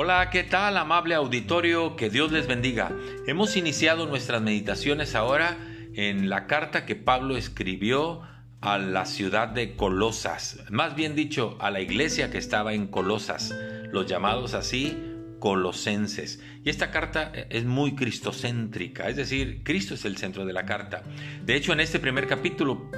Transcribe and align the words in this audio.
Hola, 0.00 0.30
¿qué 0.30 0.44
tal 0.44 0.76
amable 0.76 1.16
auditorio? 1.16 1.96
Que 1.96 2.08
Dios 2.08 2.30
les 2.30 2.46
bendiga. 2.46 2.92
Hemos 3.26 3.56
iniciado 3.56 4.06
nuestras 4.06 4.40
meditaciones 4.40 5.16
ahora 5.16 5.56
en 5.92 6.28
la 6.28 6.46
carta 6.46 6.86
que 6.86 6.94
Pablo 6.94 7.36
escribió 7.36 8.22
a 8.60 8.78
la 8.78 9.06
ciudad 9.06 9.48
de 9.48 9.74
Colosas, 9.74 10.60
más 10.70 10.94
bien 10.94 11.16
dicho, 11.16 11.56
a 11.58 11.72
la 11.72 11.80
iglesia 11.80 12.30
que 12.30 12.38
estaba 12.38 12.74
en 12.74 12.86
Colosas, 12.86 13.52
los 13.90 14.06
llamados 14.06 14.54
así 14.54 14.96
colosenses. 15.40 16.40
Y 16.64 16.70
esta 16.70 16.92
carta 16.92 17.32
es 17.50 17.64
muy 17.64 17.96
cristocéntrica, 17.96 19.08
es 19.08 19.16
decir, 19.16 19.62
Cristo 19.64 19.94
es 19.94 20.04
el 20.04 20.16
centro 20.16 20.46
de 20.46 20.52
la 20.52 20.64
carta. 20.64 21.02
De 21.44 21.56
hecho, 21.56 21.72
en 21.72 21.80
este 21.80 21.98
primer 21.98 22.28
capítulo 22.28 22.88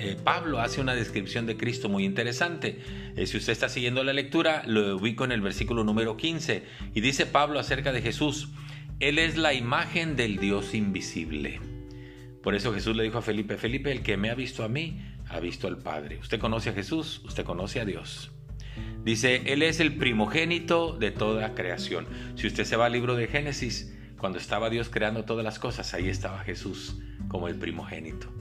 eh, 0.00 0.16
Pablo 0.22 0.60
hace 0.60 0.80
una 0.80 0.94
descripción 0.94 1.44
de 1.46 1.56
Cristo 1.56 1.88
muy 1.88 2.04
interesante. 2.04 2.78
Eh, 3.16 3.26
si 3.26 3.36
usted 3.36 3.52
está 3.52 3.68
siguiendo 3.68 4.04
la 4.04 4.12
lectura, 4.12 4.62
lo 4.64 4.96
ubico 4.96 5.24
en 5.24 5.32
el 5.32 5.40
versículo 5.40 5.82
número 5.82 6.16
15 6.16 6.62
y 6.94 7.00
dice 7.00 7.26
Pablo 7.26 7.58
acerca 7.58 7.92
de 7.92 8.00
Jesús, 8.00 8.48
Él 9.00 9.18
es 9.18 9.36
la 9.36 9.54
imagen 9.54 10.14
del 10.14 10.38
Dios 10.38 10.74
invisible. 10.74 11.60
Por 12.44 12.54
eso 12.54 12.72
Jesús 12.72 12.94
le 12.94 13.02
dijo 13.02 13.18
a 13.18 13.22
Felipe, 13.22 13.56
Felipe, 13.56 13.90
el 13.90 14.02
que 14.02 14.16
me 14.16 14.30
ha 14.30 14.36
visto 14.36 14.62
a 14.62 14.68
mí, 14.68 15.02
ha 15.28 15.40
visto 15.40 15.66
al 15.66 15.78
Padre. 15.78 16.18
Usted 16.18 16.38
conoce 16.38 16.70
a 16.70 16.74
Jesús, 16.74 17.20
usted 17.24 17.44
conoce 17.44 17.80
a 17.80 17.84
Dios. 17.84 18.30
Dice, 19.04 19.42
Él 19.52 19.62
es 19.62 19.80
el 19.80 19.96
primogénito 19.96 20.96
de 20.96 21.10
toda 21.10 21.54
creación. 21.54 22.06
Si 22.36 22.46
usted 22.46 22.64
se 22.64 22.76
va 22.76 22.86
al 22.86 22.92
libro 22.92 23.16
de 23.16 23.26
Génesis, 23.26 23.96
cuando 24.16 24.38
estaba 24.38 24.70
Dios 24.70 24.88
creando 24.90 25.24
todas 25.24 25.44
las 25.44 25.58
cosas, 25.58 25.92
ahí 25.92 26.08
estaba 26.08 26.38
Jesús 26.44 26.98
como 27.28 27.48
el 27.48 27.56
primogénito 27.56 28.32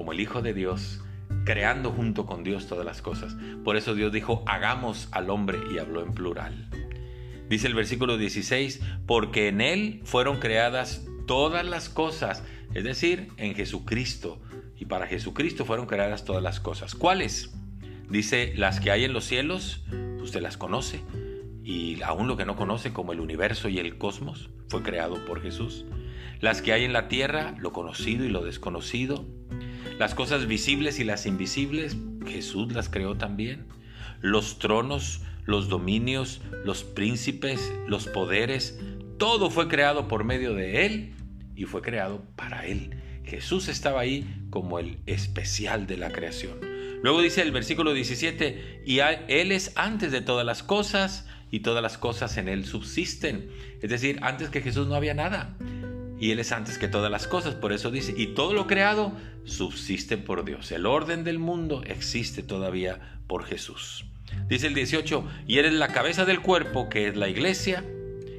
como 0.00 0.12
el 0.12 0.20
Hijo 0.20 0.40
de 0.40 0.54
Dios, 0.54 1.02
creando 1.44 1.90
junto 1.90 2.24
con 2.24 2.42
Dios 2.42 2.66
todas 2.66 2.86
las 2.86 3.02
cosas. 3.02 3.36
Por 3.62 3.76
eso 3.76 3.94
Dios 3.94 4.10
dijo, 4.10 4.42
hagamos 4.46 5.08
al 5.12 5.28
hombre 5.28 5.58
y 5.70 5.76
habló 5.76 6.02
en 6.02 6.14
plural. 6.14 6.70
Dice 7.50 7.66
el 7.66 7.74
versículo 7.74 8.16
16, 8.16 8.80
porque 9.04 9.48
en 9.48 9.60
Él 9.60 10.00
fueron 10.04 10.38
creadas 10.38 11.04
todas 11.26 11.66
las 11.66 11.90
cosas, 11.90 12.42
es 12.72 12.82
decir, 12.82 13.28
en 13.36 13.54
Jesucristo. 13.54 14.40
Y 14.78 14.86
para 14.86 15.06
Jesucristo 15.06 15.66
fueron 15.66 15.84
creadas 15.84 16.24
todas 16.24 16.42
las 16.42 16.60
cosas. 16.60 16.94
¿Cuáles? 16.94 17.52
Dice, 18.08 18.54
las 18.56 18.80
que 18.80 18.92
hay 18.92 19.04
en 19.04 19.12
los 19.12 19.26
cielos, 19.26 19.84
usted 20.22 20.40
las 20.40 20.56
conoce. 20.56 21.02
Y 21.62 22.00
aún 22.00 22.26
lo 22.26 22.38
que 22.38 22.46
no 22.46 22.56
conoce, 22.56 22.94
como 22.94 23.12
el 23.12 23.20
universo 23.20 23.68
y 23.68 23.78
el 23.78 23.98
cosmos, 23.98 24.48
fue 24.68 24.82
creado 24.82 25.22
por 25.26 25.42
Jesús. 25.42 25.84
Las 26.40 26.62
que 26.62 26.72
hay 26.72 26.84
en 26.84 26.94
la 26.94 27.08
tierra, 27.08 27.54
lo 27.58 27.74
conocido 27.74 28.24
y 28.24 28.30
lo 28.30 28.42
desconocido, 28.42 29.26
las 30.00 30.14
cosas 30.14 30.46
visibles 30.46 30.98
y 30.98 31.04
las 31.04 31.26
invisibles, 31.26 31.94
Jesús 32.26 32.72
las 32.72 32.88
creó 32.88 33.18
también. 33.18 33.66
Los 34.22 34.58
tronos, 34.58 35.20
los 35.44 35.68
dominios, 35.68 36.40
los 36.64 36.84
príncipes, 36.84 37.70
los 37.86 38.06
poderes, 38.06 38.80
todo 39.18 39.50
fue 39.50 39.68
creado 39.68 40.08
por 40.08 40.24
medio 40.24 40.54
de 40.54 40.86
Él 40.86 41.12
y 41.54 41.66
fue 41.66 41.82
creado 41.82 42.22
para 42.34 42.64
Él. 42.64 42.94
Jesús 43.24 43.68
estaba 43.68 44.00
ahí 44.00 44.26
como 44.48 44.78
el 44.78 45.00
especial 45.04 45.86
de 45.86 45.98
la 45.98 46.10
creación. 46.10 46.58
Luego 47.02 47.20
dice 47.20 47.42
el 47.42 47.52
versículo 47.52 47.92
17, 47.92 48.84
y 48.86 49.00
Él 49.00 49.52
es 49.52 49.72
antes 49.76 50.12
de 50.12 50.22
todas 50.22 50.46
las 50.46 50.62
cosas 50.62 51.28
y 51.50 51.60
todas 51.60 51.82
las 51.82 51.98
cosas 51.98 52.38
en 52.38 52.48
Él 52.48 52.64
subsisten. 52.64 53.50
Es 53.82 53.90
decir, 53.90 54.18
antes 54.22 54.48
que 54.48 54.62
Jesús 54.62 54.86
no 54.86 54.94
había 54.94 55.12
nada 55.12 55.58
y 56.20 56.30
Él 56.32 56.38
es 56.38 56.52
antes 56.52 56.78
que 56.78 56.86
todas 56.86 57.10
las 57.10 57.26
cosas. 57.26 57.54
Por 57.54 57.72
eso 57.72 57.90
dice, 57.90 58.14
y 58.16 58.28
todo 58.28 58.52
lo 58.52 58.66
creado 58.66 59.12
subsiste 59.44 60.18
por 60.18 60.44
Dios. 60.44 60.70
El 60.70 60.84
orden 60.84 61.24
del 61.24 61.38
mundo 61.38 61.82
existe 61.86 62.42
todavía 62.42 63.18
por 63.26 63.44
Jesús. 63.44 64.04
Dice 64.46 64.66
el 64.66 64.74
18, 64.74 65.24
y 65.48 65.58
eres 65.58 65.72
la 65.72 65.88
cabeza 65.88 66.26
del 66.26 66.40
cuerpo, 66.40 66.90
que 66.90 67.08
es 67.08 67.16
la 67.16 67.28
iglesia, 67.28 67.84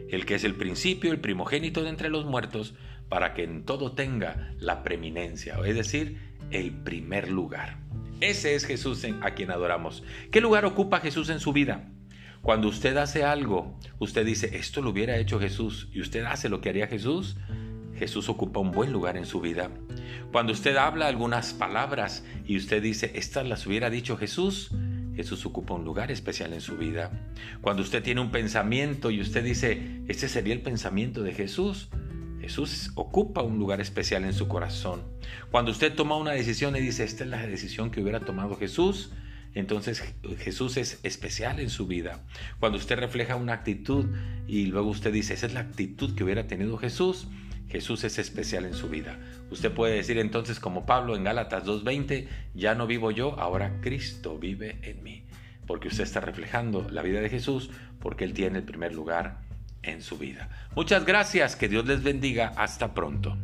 el 0.09 0.25
que 0.25 0.35
es 0.35 0.44
el 0.44 0.55
principio, 0.55 1.11
el 1.11 1.19
primogénito 1.19 1.83
de 1.83 1.89
entre 1.89 2.09
los 2.09 2.25
muertos, 2.25 2.75
para 3.09 3.33
que 3.33 3.44
en 3.44 3.66
todo 3.66 3.94
tenga 3.94 4.53
la 4.59 4.84
preeminencia, 4.84 5.57
es 5.66 5.75
decir, 5.75 6.17
el 6.51 6.72
primer 6.72 7.29
lugar. 7.29 7.79
Ese 8.22 8.53
es 8.53 8.66
Jesús 8.66 9.05
a 9.22 9.31
quien 9.31 9.50
adoramos. 9.50 10.03
¿Qué 10.31 10.39
lugar 10.39 10.66
ocupa 10.66 11.00
Jesús 11.00 11.29
en 11.29 11.39
su 11.39 11.51
vida? 11.51 11.89
Cuando 12.41 12.67
usted 12.67 12.95
hace 12.97 13.23
algo, 13.23 13.78
usted 14.00 14.25
dice, 14.25 14.55
esto 14.57 14.81
lo 14.81 14.91
hubiera 14.91 15.17
hecho 15.17 15.39
Jesús, 15.39 15.89
y 15.91 16.01
usted 16.01 16.25
hace 16.25 16.47
lo 16.47 16.61
que 16.61 16.69
haría 16.69 16.88
Jesús, 16.88 17.38
Jesús 18.01 18.29
ocupa 18.29 18.59
un 18.59 18.72
buen 18.72 18.91
lugar 18.91 19.16
en 19.16 19.28
su 19.28 19.41
vida. 19.41 19.69
Cuando 20.31 20.53
usted 20.53 20.75
habla 20.75 21.06
algunas 21.06 21.53
palabras 21.53 22.25
y 22.47 22.57
usted 22.57 22.81
dice, 22.81 23.12
estas 23.13 23.47
las 23.47 23.67
hubiera 23.67 23.91
dicho 23.91 24.17
Jesús, 24.17 24.72
Jesús 25.16 25.45
ocupa 25.45 25.75
un 25.75 25.85
lugar 25.85 26.09
especial 26.09 26.51
en 26.53 26.61
su 26.61 26.78
vida. 26.78 27.11
Cuando 27.61 27.84
usted 27.84 28.01
tiene 28.01 28.19
un 28.19 28.31
pensamiento 28.31 29.11
y 29.11 29.22
usted 29.22 29.44
dice, 29.44 30.01
este 30.07 30.29
sería 30.29 30.56
el 30.56 30.63
pensamiento 30.63 31.22
de 31.22 31.35
Jesús, 31.35 31.90
Jesús 32.40 32.90
ocupa 32.95 33.44
un 33.44 33.59
lugar 33.59 33.79
especial 33.81 34.23
en 34.23 34.34
su 34.34 34.47
corazón. 34.47 35.03
Cuando 35.51 35.69
usted 35.69 35.94
toma 35.94 36.17
una 36.17 36.31
decisión 36.31 36.75
y 36.75 36.79
dice, 36.79 37.03
esta 37.03 37.23
es 37.23 37.29
la 37.29 37.45
decisión 37.45 37.91
que 37.91 38.01
hubiera 38.01 38.22
tomado 38.22 38.56
Jesús, 38.56 39.11
entonces 39.53 40.01
Jesús 40.40 40.78
es 40.78 41.00
especial 41.03 41.59
en 41.59 41.69
su 41.69 41.85
vida. 41.85 42.23
Cuando 42.59 42.79
usted 42.79 42.97
refleja 42.97 43.35
una 43.35 43.53
actitud 43.53 44.07
y 44.47 44.66
luego 44.66 44.90
usted 44.90 45.13
dice, 45.13 45.35
esa 45.35 45.45
es 45.45 45.53
la 45.53 45.59
actitud 45.59 46.16
que 46.16 46.23
hubiera 46.23 46.47
tenido 46.47 46.79
Jesús, 46.79 47.28
Jesús 47.71 48.03
es 48.03 48.19
especial 48.19 48.65
en 48.65 48.73
su 48.73 48.89
vida. 48.89 49.17
Usted 49.49 49.71
puede 49.71 49.95
decir 49.95 50.17
entonces 50.17 50.59
como 50.59 50.85
Pablo 50.85 51.15
en 51.15 51.23
Gálatas 51.23 51.65
2.20, 51.65 52.27
ya 52.53 52.75
no 52.75 52.85
vivo 52.85 53.11
yo, 53.11 53.39
ahora 53.39 53.79
Cristo 53.81 54.37
vive 54.37 54.79
en 54.83 55.01
mí. 55.03 55.25
Porque 55.65 55.87
usted 55.87 56.03
está 56.03 56.19
reflejando 56.19 56.87
la 56.89 57.01
vida 57.01 57.21
de 57.21 57.29
Jesús 57.29 57.69
porque 57.99 58.25
Él 58.25 58.33
tiene 58.33 58.59
el 58.59 58.65
primer 58.65 58.93
lugar 58.93 59.39
en 59.83 60.01
su 60.01 60.17
vida. 60.17 60.49
Muchas 60.75 61.05
gracias, 61.05 61.55
que 61.55 61.69
Dios 61.69 61.85
les 61.85 62.03
bendiga, 62.03 62.51
hasta 62.57 62.93
pronto. 62.93 63.37